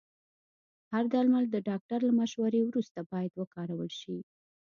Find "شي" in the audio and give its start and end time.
3.99-4.17